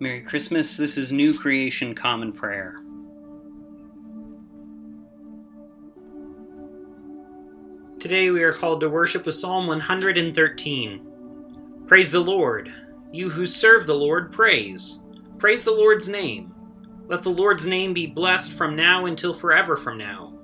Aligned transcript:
Merry 0.00 0.22
Christmas. 0.22 0.76
This 0.76 0.98
is 0.98 1.12
New 1.12 1.36
Creation 1.36 1.94
Common 1.94 2.32
Prayer. 2.32 2.80
Today 8.00 8.30
we 8.30 8.42
are 8.42 8.52
called 8.52 8.80
to 8.80 8.88
worship 8.88 9.26
with 9.26 9.36
Psalm 9.36 9.68
113. 9.68 11.84
Praise 11.86 12.10
the 12.10 12.20
Lord. 12.20 12.72
You 13.12 13.30
who 13.30 13.46
serve 13.46 13.86
the 13.86 13.94
Lord, 13.94 14.32
praise. 14.32 15.00
Praise 15.38 15.62
the 15.62 15.70
Lord's 15.70 16.08
name. 16.08 16.52
Let 17.06 17.22
the 17.22 17.30
Lord's 17.30 17.66
name 17.66 17.92
be 17.92 18.06
blessed 18.06 18.52
from 18.52 18.74
now 18.74 19.06
until 19.06 19.32
forever 19.32 19.76
from 19.76 19.98
now. 19.98 20.34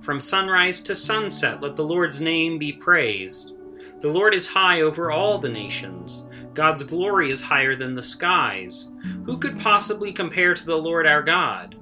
From 0.00 0.20
sunrise 0.20 0.78
to 0.80 0.94
sunset, 0.94 1.60
let 1.60 1.74
the 1.74 1.84
Lord's 1.84 2.20
name 2.20 2.58
be 2.58 2.72
praised. 2.72 3.54
The 4.00 4.10
Lord 4.10 4.34
is 4.34 4.46
high 4.46 4.82
over 4.82 5.10
all 5.10 5.38
the 5.38 5.48
nations. 5.48 6.26
God's 6.54 6.82
glory 6.82 7.30
is 7.30 7.40
higher 7.40 7.76
than 7.76 7.94
the 7.94 8.02
skies. 8.02 8.88
Who 9.24 9.38
could 9.38 9.58
possibly 9.60 10.12
compare 10.12 10.54
to 10.54 10.66
the 10.66 10.76
Lord 10.76 11.06
our 11.06 11.22
God? 11.22 11.76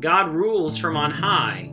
God 0.00 0.28
rules 0.28 0.78
from 0.78 0.96
on 0.96 1.10
high. 1.10 1.72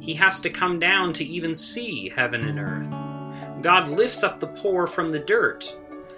He 0.00 0.14
has 0.14 0.40
to 0.40 0.50
come 0.50 0.78
down 0.78 1.12
to 1.14 1.24
even 1.24 1.54
see 1.54 2.08
heaven 2.08 2.42
and 2.42 2.58
earth. 2.58 3.62
God 3.62 3.88
lifts 3.88 4.22
up 4.22 4.38
the 4.38 4.46
poor 4.46 4.86
from 4.86 5.10
the 5.10 5.18
dirt 5.18 5.76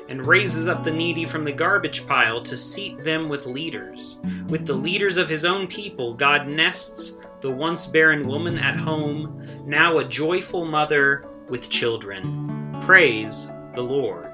and 0.09 0.27
raises 0.27 0.67
up 0.67 0.83
the 0.83 0.91
needy 0.91 1.25
from 1.25 1.45
the 1.45 1.53
garbage 1.53 2.07
pile 2.07 2.41
to 2.41 2.57
seat 2.57 3.03
them 3.05 3.29
with 3.29 3.47
leaders. 3.47 4.19
With 4.49 4.67
the 4.67 4.75
leaders 4.75 5.17
of 5.17 5.29
his 5.29 5.45
own 5.45 5.69
people, 5.69 6.15
God 6.15 6.49
nests 6.49 7.17
the 7.41 7.51
once 7.51 7.87
barren 7.87 8.27
woman 8.27 8.59
at 8.59 8.77
home, 8.77 9.47
now 9.65 9.99
a 9.99 10.05
joyful 10.05 10.65
mother 10.65 11.25
with 11.49 11.71
children. 11.71 12.71
Praise 12.83 13.51
the 13.73 13.83
Lord. 13.83 14.30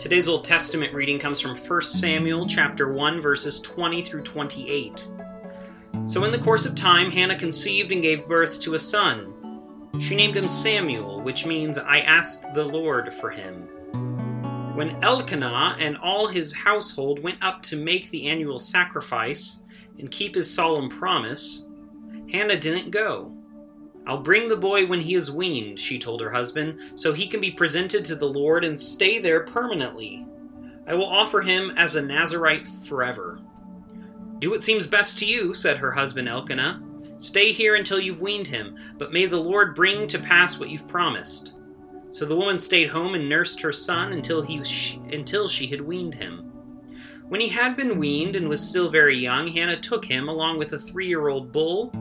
Today's 0.00 0.30
Old 0.30 0.44
Testament 0.44 0.94
reading 0.94 1.18
comes 1.18 1.42
from 1.42 1.54
1 1.54 1.80
Samuel 1.82 2.46
chapter 2.46 2.90
1 2.90 3.20
verses 3.20 3.60
20 3.60 4.00
through 4.00 4.22
28. 4.22 5.06
So 6.06 6.24
in 6.24 6.30
the 6.30 6.38
course 6.38 6.64
of 6.64 6.74
time 6.74 7.10
Hannah 7.10 7.36
conceived 7.36 7.92
and 7.92 8.00
gave 8.00 8.26
birth 8.26 8.62
to 8.62 8.72
a 8.72 8.78
son. 8.78 9.90
She 10.00 10.16
named 10.16 10.38
him 10.38 10.48
Samuel, 10.48 11.20
which 11.20 11.44
means 11.44 11.76
I 11.76 11.98
asked 11.98 12.46
the 12.54 12.64
Lord 12.64 13.12
for 13.12 13.28
him. 13.28 13.68
When 14.74 14.96
Elkanah 15.04 15.76
and 15.78 15.98
all 15.98 16.28
his 16.28 16.54
household 16.54 17.22
went 17.22 17.44
up 17.44 17.60
to 17.64 17.76
make 17.76 18.08
the 18.08 18.26
annual 18.26 18.58
sacrifice 18.58 19.58
and 19.98 20.10
keep 20.10 20.34
his 20.34 20.50
solemn 20.50 20.88
promise, 20.88 21.66
Hannah 22.32 22.58
didn't 22.58 22.90
go. 22.90 23.36
I'll 24.06 24.22
bring 24.22 24.48
the 24.48 24.56
boy 24.56 24.86
when 24.86 25.00
he 25.00 25.14
is 25.14 25.30
weaned, 25.30 25.78
she 25.78 25.98
told 25.98 26.20
her 26.20 26.30
husband, 26.30 26.78
so 26.96 27.12
he 27.12 27.26
can 27.26 27.40
be 27.40 27.50
presented 27.50 28.04
to 28.06 28.16
the 28.16 28.28
Lord 28.28 28.64
and 28.64 28.78
stay 28.78 29.18
there 29.18 29.44
permanently. 29.44 30.26
I 30.86 30.94
will 30.94 31.06
offer 31.06 31.40
him 31.40 31.72
as 31.76 31.94
a 31.94 32.02
Nazarite 32.02 32.66
forever. 32.66 33.40
Do 34.38 34.50
what 34.50 34.62
seems 34.62 34.86
best 34.86 35.18
to 35.18 35.26
you, 35.26 35.52
said 35.52 35.78
her 35.78 35.92
husband 35.92 36.28
Elkanah. 36.28 36.82
Stay 37.18 37.52
here 37.52 37.74
until 37.74 38.00
you've 38.00 38.22
weaned 38.22 38.46
him, 38.46 38.76
but 38.96 39.12
may 39.12 39.26
the 39.26 39.36
Lord 39.36 39.74
bring 39.74 40.06
to 40.06 40.18
pass 40.18 40.58
what 40.58 40.70
you've 40.70 40.88
promised. 40.88 41.54
So 42.08 42.24
the 42.24 42.36
woman 42.36 42.58
stayed 42.58 42.88
home 42.88 43.14
and 43.14 43.28
nursed 43.28 43.60
her 43.60 43.70
son 43.70 44.12
until, 44.12 44.42
he, 44.42 44.62
until 45.12 45.46
she 45.46 45.66
had 45.66 45.82
weaned 45.82 46.14
him. 46.14 46.50
When 47.28 47.40
he 47.40 47.48
had 47.48 47.76
been 47.76 47.98
weaned 47.98 48.34
and 48.34 48.48
was 48.48 48.66
still 48.66 48.88
very 48.88 49.16
young, 49.16 49.46
Hannah 49.46 49.78
took 49.78 50.04
him, 50.04 50.28
along 50.28 50.58
with 50.58 50.72
a 50.72 50.78
three 50.78 51.06
year 51.06 51.28
old 51.28 51.52
bull, 51.52 51.92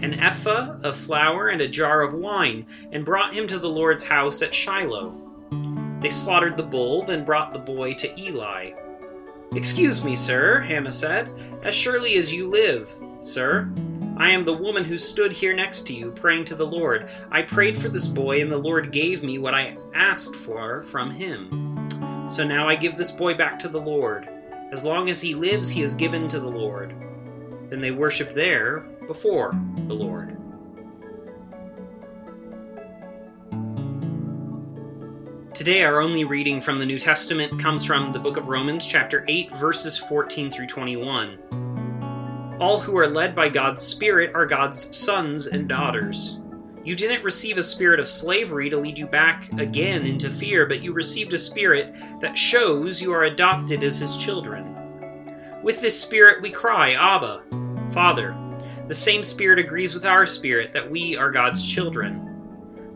an 0.00 0.14
ephah 0.14 0.78
of 0.82 0.96
flour, 0.96 1.48
and 1.48 1.60
a 1.60 1.68
jar 1.68 2.02
of 2.02 2.14
wine, 2.14 2.66
and 2.92 3.04
brought 3.04 3.34
him 3.34 3.46
to 3.46 3.58
the 3.58 3.68
Lord's 3.68 4.04
house 4.04 4.42
at 4.42 4.54
Shiloh. 4.54 5.20
They 6.00 6.10
slaughtered 6.10 6.56
the 6.56 6.62
bull, 6.62 7.04
then 7.04 7.24
brought 7.24 7.52
the 7.52 7.58
boy 7.58 7.94
to 7.94 8.20
Eli. 8.20 8.72
Excuse 9.54 10.04
me, 10.04 10.14
sir, 10.14 10.60
Hannah 10.60 10.92
said, 10.92 11.30
as 11.62 11.74
surely 11.74 12.16
as 12.16 12.32
you 12.32 12.48
live, 12.48 12.90
sir. 13.18 13.68
I 14.16 14.30
am 14.30 14.42
the 14.42 14.52
woman 14.52 14.84
who 14.84 14.98
stood 14.98 15.32
here 15.32 15.54
next 15.54 15.86
to 15.86 15.94
you, 15.94 16.10
praying 16.10 16.44
to 16.46 16.54
the 16.54 16.66
Lord. 16.66 17.08
I 17.30 17.42
prayed 17.42 17.76
for 17.76 17.88
this 17.88 18.06
boy, 18.06 18.42
and 18.42 18.52
the 18.52 18.58
Lord 18.58 18.92
gave 18.92 19.22
me 19.22 19.38
what 19.38 19.54
I 19.54 19.76
asked 19.94 20.36
for 20.36 20.82
from 20.84 21.10
him. 21.10 21.88
So 22.28 22.44
now 22.44 22.68
I 22.68 22.76
give 22.76 22.96
this 22.96 23.10
boy 23.10 23.34
back 23.34 23.58
to 23.60 23.68
the 23.68 23.80
Lord. 23.80 24.28
As 24.70 24.84
long 24.84 25.08
as 25.08 25.20
he 25.20 25.34
lives, 25.34 25.70
he 25.70 25.82
is 25.82 25.94
given 25.94 26.28
to 26.28 26.38
the 26.38 26.48
Lord. 26.48 26.94
Then 27.70 27.80
they 27.80 27.90
worshiped 27.90 28.34
there 28.34 28.84
before 29.08 29.60
the 29.86 29.94
Lord. 29.94 30.36
Today, 35.54 35.82
our 35.82 36.00
only 36.00 36.22
reading 36.22 36.60
from 36.60 36.78
the 36.78 36.86
New 36.86 37.00
Testament 37.00 37.60
comes 37.60 37.84
from 37.84 38.12
the 38.12 38.20
book 38.20 38.36
of 38.36 38.46
Romans, 38.46 38.86
chapter 38.86 39.24
8, 39.26 39.50
verses 39.56 39.98
14 39.98 40.52
through 40.52 40.68
21. 40.68 42.56
All 42.60 42.78
who 42.78 42.96
are 42.96 43.08
led 43.08 43.34
by 43.34 43.48
God's 43.48 43.82
Spirit 43.82 44.30
are 44.34 44.46
God's 44.46 44.96
sons 44.96 45.48
and 45.48 45.68
daughters. 45.68 46.38
You 46.84 46.94
didn't 46.94 47.24
receive 47.24 47.58
a 47.58 47.62
spirit 47.62 47.98
of 47.98 48.06
slavery 48.06 48.70
to 48.70 48.78
lead 48.78 48.96
you 48.96 49.06
back 49.06 49.52
again 49.58 50.06
into 50.06 50.30
fear, 50.30 50.64
but 50.64 50.80
you 50.80 50.92
received 50.92 51.32
a 51.32 51.38
spirit 51.38 51.92
that 52.20 52.38
shows 52.38 53.02
you 53.02 53.12
are 53.12 53.24
adopted 53.24 53.82
as 53.82 53.98
his 53.98 54.16
children. 54.16 54.76
With 55.62 55.80
this 55.80 56.00
spirit 56.00 56.40
we 56.40 56.50
cry, 56.50 56.92
Abba, 56.92 57.42
Father. 57.92 58.47
The 58.88 58.94
same 58.94 59.22
spirit 59.22 59.58
agrees 59.58 59.92
with 59.92 60.06
our 60.06 60.24
spirit 60.24 60.72
that 60.72 60.90
we 60.90 61.14
are 61.14 61.30
God's 61.30 61.70
children. 61.70 62.24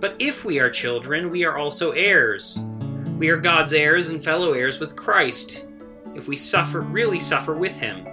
But 0.01 0.17
if 0.19 0.43
we 0.43 0.59
are 0.59 0.71
children, 0.71 1.29
we 1.29 1.45
are 1.45 1.59
also 1.59 1.91
heirs. 1.91 2.59
We 3.19 3.29
are 3.29 3.37
God's 3.37 3.75
heirs 3.75 4.09
and 4.09 4.25
fellow 4.25 4.55
heirs 4.55 4.81
with 4.81 4.97
Christ, 4.97 5.67
if 6.15 6.29
we 6.29 6.35
suffer, 6.35 6.81
really 6.81 7.21
suffer 7.21 7.55
with 7.55 7.77
him 7.77 8.07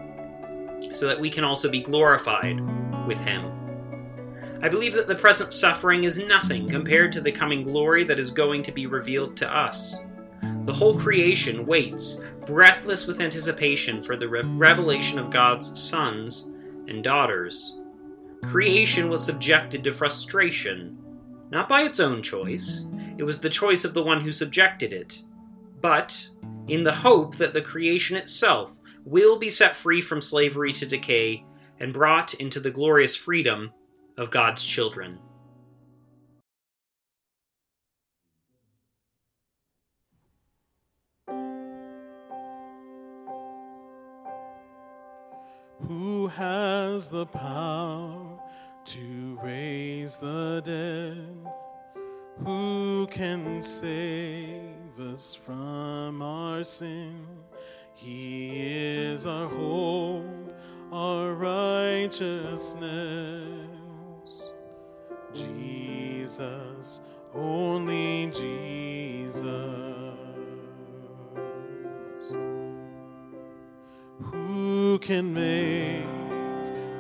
so 0.91 1.07
that 1.07 1.19
we 1.19 1.29
can 1.29 1.45
also 1.45 1.69
be 1.69 1.79
glorified 1.79 2.59
with 3.07 3.19
him. 3.21 3.49
I 4.61 4.67
believe 4.67 4.93
that 4.93 5.07
the 5.07 5.15
present 5.15 5.53
suffering 5.53 6.03
is 6.03 6.19
nothing 6.19 6.67
compared 6.67 7.13
to 7.13 7.21
the 7.21 7.31
coming 7.31 7.63
glory 7.63 8.03
that 8.03 8.19
is 8.19 8.29
going 8.29 8.61
to 8.63 8.73
be 8.73 8.87
revealed 8.87 9.37
to 9.37 9.55
us. 9.55 9.99
The 10.63 10.73
whole 10.73 10.99
creation 10.99 11.65
waits, 11.65 12.19
breathless 12.45 13.07
with 13.07 13.21
anticipation, 13.21 14.01
for 14.01 14.17
the 14.17 14.27
re- 14.27 14.41
revelation 14.43 15.17
of 15.17 15.31
God's 15.31 15.81
sons 15.81 16.51
and 16.89 17.03
daughters. 17.03 17.75
Creation 18.45 19.09
was 19.09 19.23
subjected 19.23 19.83
to 19.83 19.91
frustration, 19.91 20.97
not 21.51 21.69
by 21.69 21.81
its 21.81 21.99
own 21.99 22.21
choice, 22.21 22.85
it 23.17 23.23
was 23.23 23.39
the 23.39 23.49
choice 23.49 23.83
of 23.83 23.93
the 23.93 24.03
one 24.03 24.21
who 24.21 24.31
subjected 24.31 24.93
it, 24.93 25.23
but 25.81 26.29
in 26.67 26.83
the 26.83 26.91
hope 26.91 27.35
that 27.35 27.53
the 27.53 27.61
creation 27.61 28.15
itself 28.15 28.79
will 29.05 29.37
be 29.37 29.49
set 29.49 29.75
free 29.75 30.01
from 30.01 30.21
slavery 30.21 30.71
to 30.71 30.85
decay 30.85 31.43
and 31.79 31.93
brought 31.93 32.33
into 32.35 32.59
the 32.59 32.71
glorious 32.71 33.15
freedom 33.15 33.71
of 34.17 34.31
God's 34.31 34.63
children. 34.63 35.17
Who 45.87 46.27
has 46.27 47.09
the 47.09 47.25
power 47.25 48.37
to 48.85 49.39
raise 49.41 50.17
the 50.17 50.61
dead? 50.65 51.47
Who 52.45 53.07
can 53.07 53.63
save 53.63 54.99
us 54.99 55.33
from 55.33 56.21
our 56.21 56.63
sin? 56.63 57.25
He 57.93 58.61
is 58.61 59.25
our 59.25 59.47
hope, 59.47 60.53
our 60.91 61.33
righteousness. 61.33 62.79
Jesus, 65.33 67.01
only 67.33 68.27
Jesus. 68.27 68.48
Can 74.99 75.33
make 75.33 76.03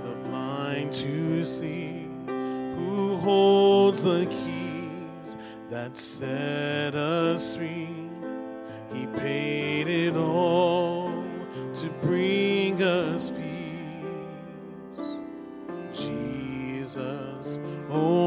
the 0.03 0.15
blind 0.25 0.93
to 0.93 1.43
see? 1.43 2.07
Who 2.25 3.17
holds 3.17 4.03
the 4.03 4.25
keys 4.25 5.37
that 5.69 5.97
set 5.97 6.95
us 6.95 7.55
free? 7.55 7.87
He 8.93 9.05
paid 9.07 9.87
it 9.87 10.15
all 10.15 11.11
to 11.75 11.89
bring 12.01 12.81
us 12.81 13.29
peace. 13.29 15.19
Jesus, 15.93 17.59
only 17.89 18.18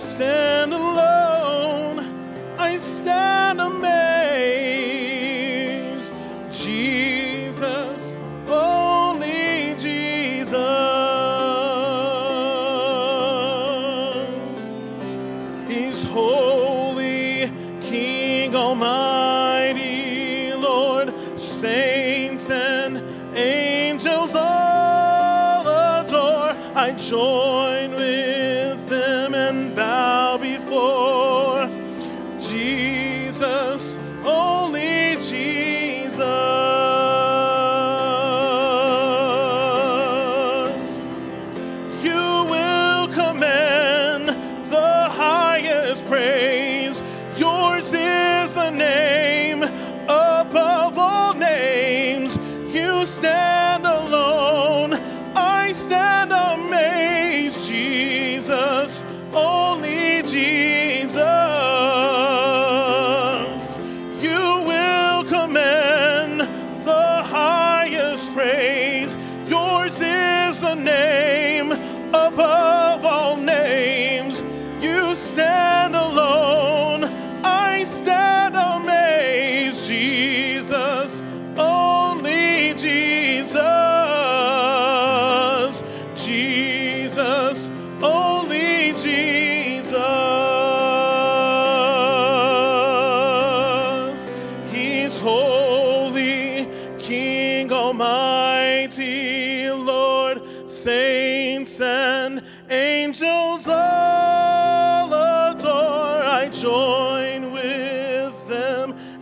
stand 0.00 0.72
alone, 0.72 1.98
I 2.58 2.76
stand 2.76 3.60
amazed. 3.60 3.90
Jesus, 6.50 8.16
only 8.48 9.74
Jesus. 9.76 10.52
He's 15.68 16.08
holy, 16.10 17.52
King 17.82 18.56
Almighty, 18.56 20.54
Lord. 20.54 21.12
Saints 21.38 22.48
and 22.48 23.02
angels 23.36 24.34
all 24.34 25.68
adore. 25.68 26.56
I 26.74 26.92
join 26.92 27.90
with 27.94 28.29
stand 75.20 75.94
alone. 75.94 77.04
I 77.44 77.84
stand 77.84 78.56
amazed. 78.56 79.88
Jesus, 79.88 81.22
only 81.58 82.72
Jesus. 82.74 83.52
Jesus, 86.16 87.70
only 88.02 88.92
Jesus. 88.92 89.94
He's 94.72 95.18
holy, 95.18 96.66
King 96.98 97.70
Almighty, 97.70 99.70
Lord, 99.70 100.40
saints 100.66 101.78
and 101.80 102.42
angels 102.70 103.39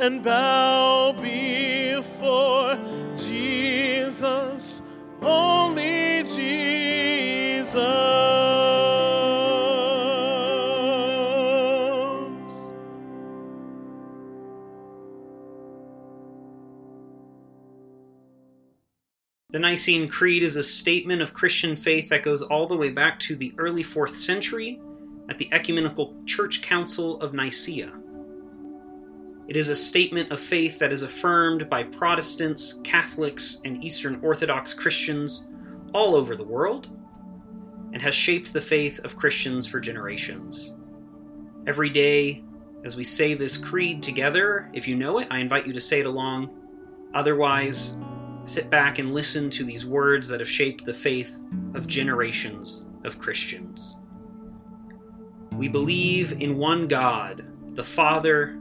and 0.08 0.24
bow 0.24 1.12
before 1.20 2.78
Jesus, 3.14 4.80
only 5.20 6.22
Jesus. 6.22 7.74
The 19.50 19.58
Nicene 19.58 20.08
Creed 20.08 20.42
is 20.42 20.56
a 20.56 20.62
statement 20.62 21.20
of 21.20 21.34
Christian 21.34 21.76
faith 21.76 22.08
that 22.08 22.22
goes 22.22 22.40
all 22.40 22.66
the 22.66 22.78
way 22.78 22.90
back 22.90 23.20
to 23.20 23.36
the 23.36 23.52
early 23.58 23.84
4th 23.84 24.14
century 24.14 24.80
at 25.28 25.36
the 25.36 25.52
Ecumenical 25.52 26.14
Church 26.24 26.62
Council 26.62 27.20
of 27.20 27.34
Nicaea. 27.34 27.92
It 29.48 29.56
is 29.56 29.70
a 29.70 29.74
statement 29.74 30.30
of 30.30 30.38
faith 30.38 30.78
that 30.78 30.92
is 30.92 31.02
affirmed 31.02 31.70
by 31.70 31.82
Protestants, 31.82 32.74
Catholics, 32.84 33.58
and 33.64 33.82
Eastern 33.82 34.20
Orthodox 34.22 34.74
Christians 34.74 35.48
all 35.94 36.14
over 36.14 36.36
the 36.36 36.44
world 36.44 36.90
and 37.94 38.02
has 38.02 38.14
shaped 38.14 38.52
the 38.52 38.60
faith 38.60 39.02
of 39.04 39.16
Christians 39.16 39.66
for 39.66 39.80
generations. 39.80 40.76
Every 41.66 41.88
day, 41.88 42.44
as 42.84 42.94
we 42.94 43.04
say 43.04 43.32
this 43.32 43.56
creed 43.56 44.02
together, 44.02 44.68
if 44.74 44.86
you 44.86 44.96
know 44.96 45.18
it, 45.18 45.28
I 45.30 45.38
invite 45.38 45.66
you 45.66 45.72
to 45.72 45.80
say 45.80 46.00
it 46.00 46.06
along. 46.06 46.54
Otherwise, 47.14 47.96
sit 48.42 48.68
back 48.68 48.98
and 48.98 49.14
listen 49.14 49.48
to 49.48 49.64
these 49.64 49.86
words 49.86 50.28
that 50.28 50.40
have 50.40 50.48
shaped 50.48 50.84
the 50.84 50.92
faith 50.92 51.40
of 51.74 51.86
generations 51.86 52.86
of 53.04 53.18
Christians. 53.18 53.96
We 55.52 55.68
believe 55.68 56.40
in 56.40 56.58
one 56.58 56.86
God, 56.86 57.50
the 57.74 57.82
Father, 57.82 58.60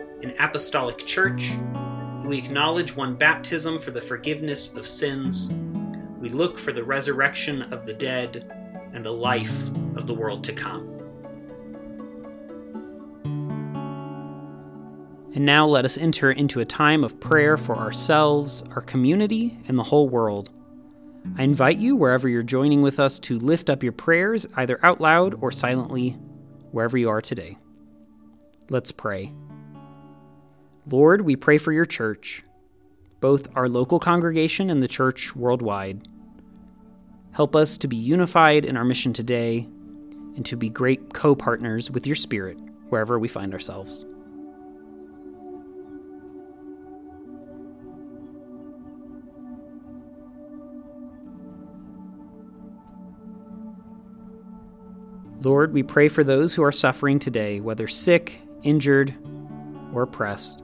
and 0.23 0.35
apostolic 0.39 1.05
church. 1.05 1.53
We 2.23 2.37
acknowledge 2.37 2.95
one 2.95 3.15
baptism 3.15 3.79
for 3.79 3.91
the 3.91 4.01
forgiveness 4.01 4.73
of 4.75 4.87
sins. 4.87 5.51
We 6.19 6.29
look 6.29 6.59
for 6.59 6.71
the 6.71 6.83
resurrection 6.83 7.63
of 7.73 7.85
the 7.85 7.93
dead 7.93 8.51
and 8.93 9.03
the 9.03 9.11
life 9.11 9.67
of 9.95 10.07
the 10.07 10.13
world 10.13 10.43
to 10.45 10.53
come. 10.53 10.87
And 15.33 15.45
now 15.45 15.65
let 15.65 15.85
us 15.85 15.97
enter 15.97 16.31
into 16.31 16.59
a 16.59 16.65
time 16.65 17.03
of 17.03 17.19
prayer 17.19 17.57
for 17.57 17.75
ourselves, 17.75 18.63
our 18.75 18.81
community, 18.81 19.57
and 19.67 19.79
the 19.79 19.83
whole 19.83 20.09
world. 20.09 20.49
I 21.37 21.43
invite 21.43 21.77
you, 21.77 21.95
wherever 21.95 22.27
you're 22.27 22.43
joining 22.43 22.81
with 22.81 22.99
us, 22.99 23.17
to 23.19 23.39
lift 23.39 23.69
up 23.69 23.81
your 23.81 23.93
prayers, 23.93 24.45
either 24.55 24.83
out 24.83 24.99
loud 24.99 25.35
or 25.41 25.51
silently, 25.51 26.11
wherever 26.71 26.97
you 26.97 27.09
are 27.09 27.21
today. 27.21 27.57
Let's 28.69 28.91
pray. 28.91 29.31
Lord, 30.89 31.21
we 31.21 31.35
pray 31.35 31.59
for 31.59 31.71
your 31.71 31.85
church, 31.85 32.43
both 33.19 33.55
our 33.55 33.69
local 33.69 33.99
congregation 33.99 34.71
and 34.71 34.81
the 34.81 34.87
church 34.87 35.35
worldwide. 35.35 36.07
Help 37.33 37.55
us 37.55 37.77
to 37.77 37.87
be 37.87 37.95
unified 37.95 38.65
in 38.65 38.75
our 38.75 38.83
mission 38.83 39.13
today 39.13 39.67
and 40.35 40.43
to 40.45 40.55
be 40.55 40.69
great 40.69 41.13
co 41.13 41.35
partners 41.35 41.91
with 41.91 42.07
your 42.07 42.15
Spirit 42.15 42.57
wherever 42.89 43.19
we 43.19 43.27
find 43.27 43.53
ourselves. 43.53 44.05
Lord, 55.41 55.73
we 55.73 55.83
pray 55.83 56.07
for 56.07 56.23
those 56.23 56.55
who 56.55 56.63
are 56.63 56.71
suffering 56.71 57.19
today, 57.19 57.59
whether 57.59 57.87
sick, 57.87 58.41
injured, 58.63 59.15
or 59.93 60.03
oppressed. 60.03 60.63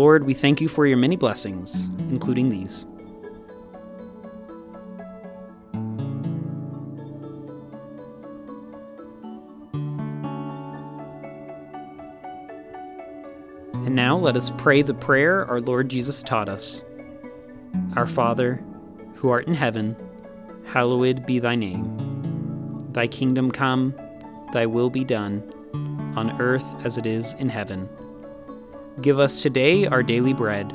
Lord, 0.00 0.24
we 0.24 0.32
thank 0.32 0.62
you 0.62 0.68
for 0.68 0.86
your 0.86 0.96
many 0.96 1.14
blessings, 1.14 1.90
including 2.08 2.48
these. 2.48 2.86
And 13.74 13.94
now 13.94 14.16
let 14.16 14.36
us 14.36 14.50
pray 14.56 14.80
the 14.80 14.94
prayer 14.94 15.44
our 15.44 15.60
Lord 15.60 15.90
Jesus 15.90 16.22
taught 16.22 16.48
us 16.48 16.82
Our 17.94 18.06
Father, 18.06 18.64
who 19.16 19.28
art 19.28 19.48
in 19.48 19.52
heaven, 19.52 19.94
hallowed 20.64 21.26
be 21.26 21.40
thy 21.40 21.56
name. 21.56 22.88
Thy 22.92 23.06
kingdom 23.06 23.50
come, 23.50 23.94
thy 24.54 24.64
will 24.64 24.88
be 24.88 25.04
done, 25.04 25.42
on 26.16 26.40
earth 26.40 26.86
as 26.86 26.96
it 26.96 27.04
is 27.04 27.34
in 27.34 27.50
heaven. 27.50 27.86
Give 29.00 29.18
us 29.18 29.40
today 29.40 29.86
our 29.86 30.02
daily 30.02 30.34
bread, 30.34 30.72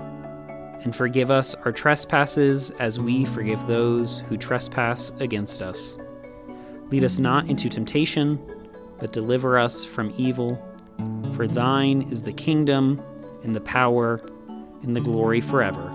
and 0.82 0.96
forgive 0.96 1.30
us 1.30 1.54
our 1.54 1.72
trespasses 1.72 2.72
as 2.72 3.00
we 3.00 3.24
forgive 3.26 3.68
those 3.68 4.20
who 4.30 4.38
trespass 4.38 5.12
against 5.20 5.62
us. 5.62 5.98
Lead 6.90 7.04
us 7.04 7.20
not 7.20 7.48
into 7.50 7.70
temptation, 7.70 8.40
but 9.00 9.14
deliver 9.14 9.60
us 9.60 9.84
from 9.84 10.12
evil. 10.18 10.60
For 11.34 11.46
thine 11.46 12.04
is 12.04 12.24
the 12.24 12.34
kingdom, 12.34 13.00
and 13.44 13.54
the 13.54 13.62
power, 13.62 14.22
and 14.82 14.96
the 14.96 15.02
glory 15.02 15.42
forever. 15.42 15.88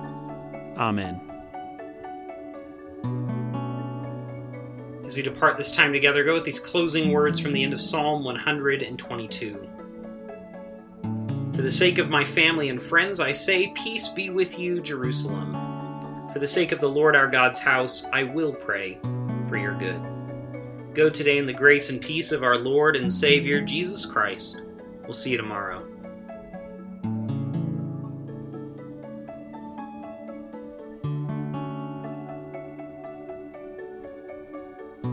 Amen. 0.76 1.20
As 5.04 5.16
we 5.16 5.22
depart 5.22 5.56
this 5.56 5.72
time 5.72 5.92
together, 5.92 6.22
go 6.22 6.34
with 6.34 6.44
these 6.44 6.60
closing 6.60 7.10
words 7.10 7.40
from 7.40 7.52
the 7.52 7.64
end 7.64 7.72
of 7.72 7.80
Psalm 7.80 8.22
122. 8.22 9.79
For 11.60 11.64
the 11.64 11.70
sake 11.70 11.98
of 11.98 12.08
my 12.08 12.24
family 12.24 12.70
and 12.70 12.80
friends, 12.80 13.20
I 13.20 13.32
say, 13.32 13.66
Peace 13.74 14.08
be 14.08 14.30
with 14.30 14.58
you, 14.58 14.80
Jerusalem. 14.80 15.52
For 16.32 16.38
the 16.38 16.46
sake 16.46 16.72
of 16.72 16.80
the 16.80 16.88
Lord 16.88 17.14
our 17.14 17.26
God's 17.26 17.58
house, 17.58 18.06
I 18.14 18.22
will 18.22 18.54
pray 18.54 18.98
for 19.46 19.58
your 19.58 19.76
good. 19.76 20.00
Go 20.94 21.10
today 21.10 21.36
in 21.36 21.44
the 21.44 21.52
grace 21.52 21.90
and 21.90 22.00
peace 22.00 22.32
of 22.32 22.42
our 22.42 22.56
Lord 22.56 22.96
and 22.96 23.12
Savior, 23.12 23.60
Jesus 23.60 24.06
Christ. 24.06 24.62
We'll 25.02 25.12
see 25.12 25.32
you 25.32 25.36
tomorrow. 25.36 25.86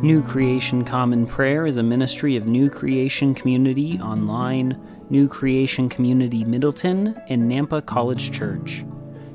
New 0.04 0.22
Creation 0.22 0.86
Common 0.86 1.26
Prayer 1.26 1.66
is 1.66 1.78
a 1.78 1.84
ministry 1.84 2.36
of 2.36 2.46
New 2.46 2.70
Creation 2.70 3.34
Community 3.34 4.00
Online, 4.00 4.80
New 5.10 5.28
Creation 5.28 5.90
Community 5.90 6.44
Middleton, 6.44 7.20
and 7.30 7.52
Nampa 7.52 7.84
College 7.84 8.32
Church. 8.32 8.86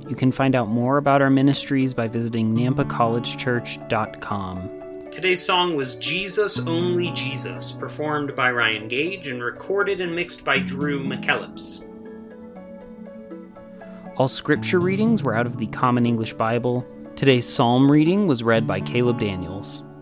You 0.08 0.14
can 0.14 0.30
find 0.30 0.54
out 0.54 0.68
more 0.68 0.98
about 0.98 1.20
our 1.20 1.30
ministries 1.30 1.94
by 1.94 2.06
visiting 2.06 2.54
nampacollegechurch.com. 2.54 5.10
Today's 5.10 5.44
song 5.44 5.74
was 5.74 5.96
Jesus 5.96 6.60
Only 6.60 7.10
Jesus, 7.10 7.72
performed 7.72 8.36
by 8.36 8.52
Ryan 8.52 8.86
Gage 8.86 9.26
and 9.26 9.42
recorded 9.42 10.00
and 10.00 10.14
mixed 10.14 10.44
by 10.44 10.60
Drew 10.60 11.02
McKellips. 11.02 11.82
All 14.16 14.28
scripture 14.28 14.78
readings 14.78 15.24
were 15.24 15.34
out 15.34 15.46
of 15.46 15.56
the 15.56 15.66
Common 15.66 16.06
English 16.06 16.34
Bible. 16.34 16.86
Today's 17.16 17.52
psalm 17.52 17.90
reading 17.90 18.28
was 18.28 18.44
read 18.44 18.64
by 18.64 18.80
Caleb 18.80 19.18
Daniels. 19.18 19.82